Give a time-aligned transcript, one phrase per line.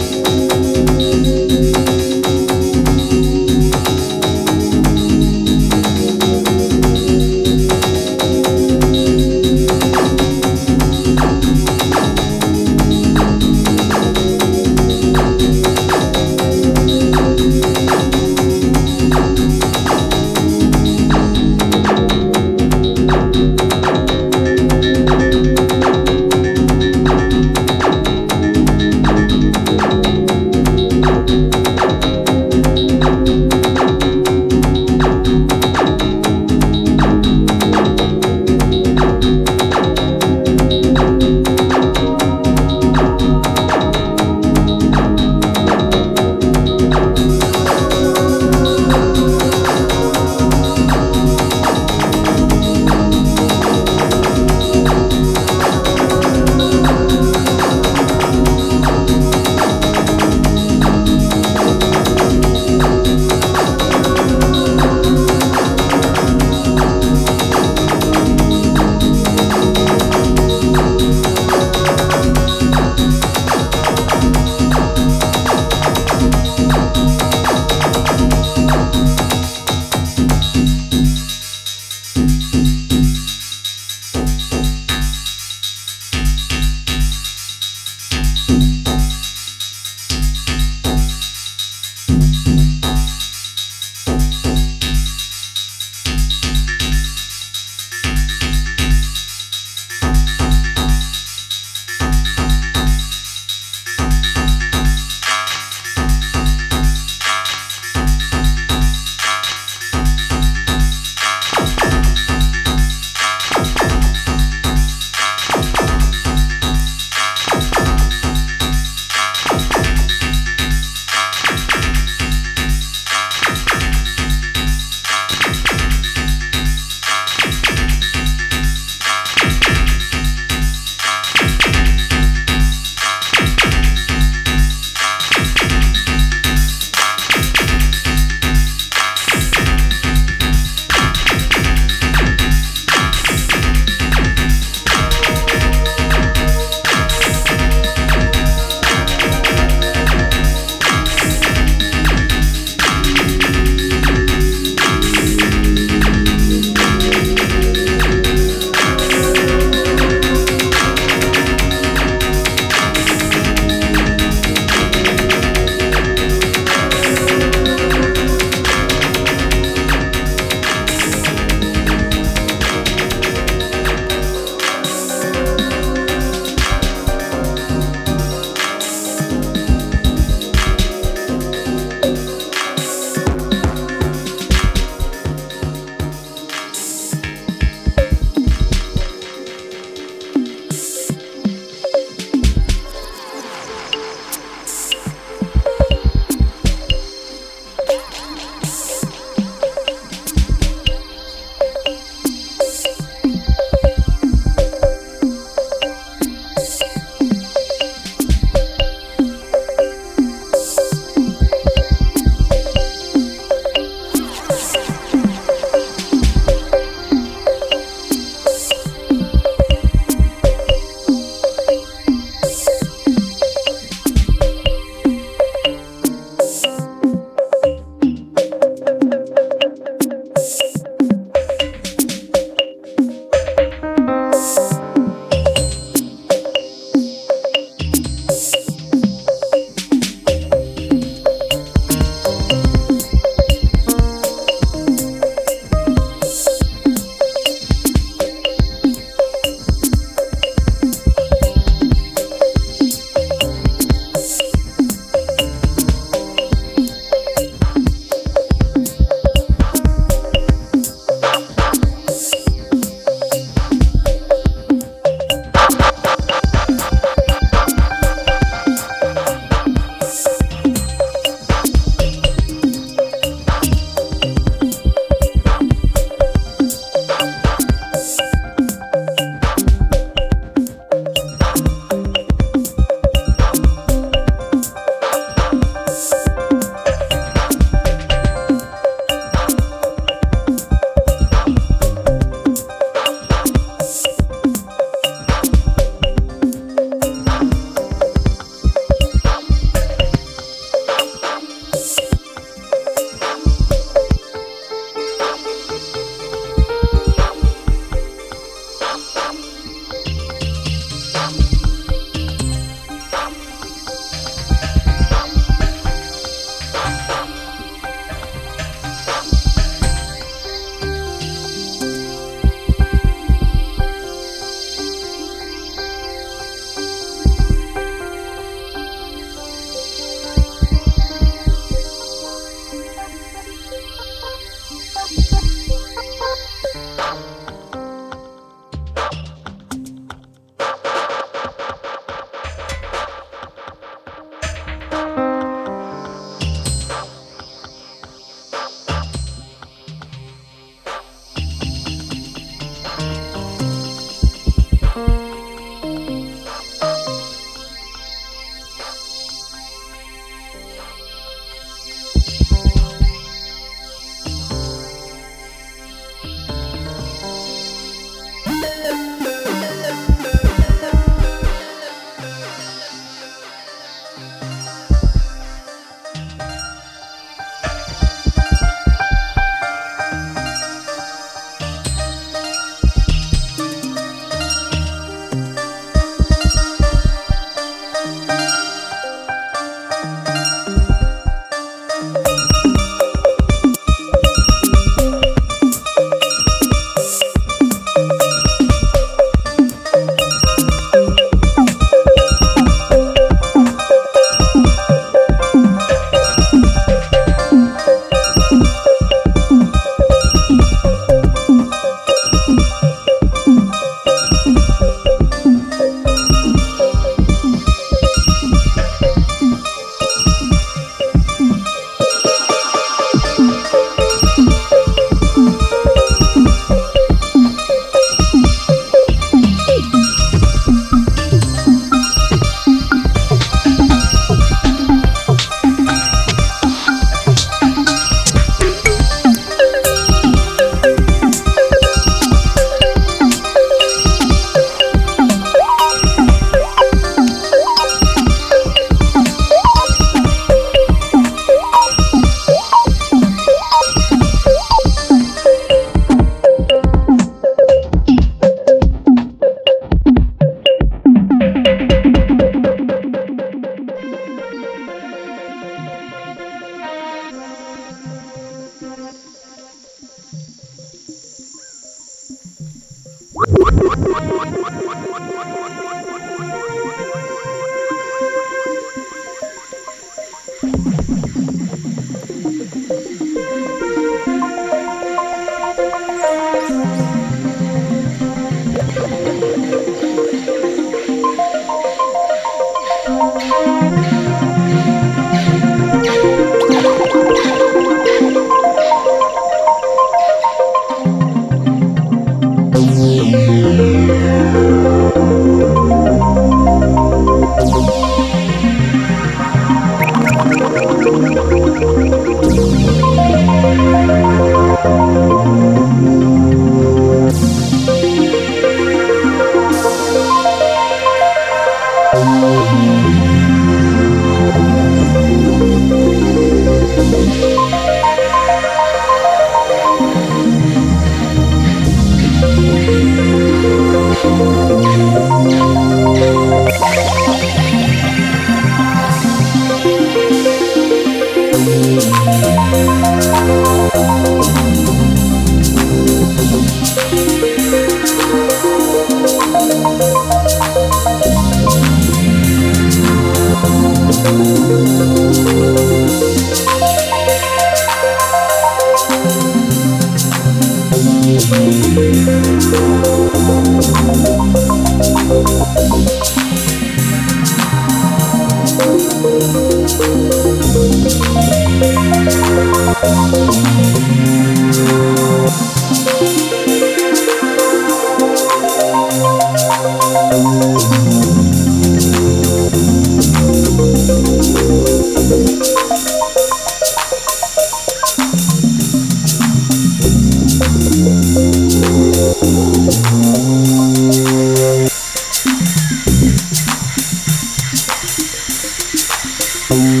[599.71, 600.00] Boom.